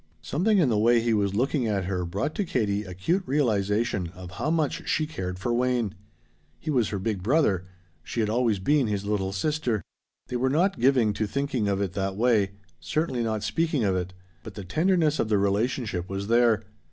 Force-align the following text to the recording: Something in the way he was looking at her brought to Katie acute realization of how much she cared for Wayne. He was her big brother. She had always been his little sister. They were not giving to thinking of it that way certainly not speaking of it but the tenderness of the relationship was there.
Something 0.23 0.57
in 0.57 0.69
the 0.69 0.79
way 0.79 0.99
he 0.99 1.13
was 1.13 1.35
looking 1.35 1.67
at 1.67 1.85
her 1.85 2.05
brought 2.05 2.33
to 2.33 2.43
Katie 2.43 2.85
acute 2.85 3.21
realization 3.27 4.07
of 4.15 4.31
how 4.31 4.49
much 4.49 4.89
she 4.89 5.05
cared 5.05 5.37
for 5.37 5.53
Wayne. 5.53 5.93
He 6.57 6.71
was 6.71 6.89
her 6.89 6.97
big 6.97 7.21
brother. 7.21 7.65
She 8.01 8.19
had 8.19 8.27
always 8.27 8.57
been 8.57 8.87
his 8.87 9.05
little 9.05 9.31
sister. 9.31 9.83
They 10.25 10.37
were 10.37 10.49
not 10.49 10.79
giving 10.79 11.13
to 11.13 11.27
thinking 11.27 11.67
of 11.67 11.83
it 11.83 11.93
that 11.93 12.15
way 12.15 12.53
certainly 12.79 13.21
not 13.21 13.43
speaking 13.43 13.83
of 13.83 13.95
it 13.95 14.11
but 14.41 14.55
the 14.55 14.63
tenderness 14.63 15.19
of 15.19 15.29
the 15.29 15.37
relationship 15.37 16.09
was 16.09 16.29
there. 16.29 16.63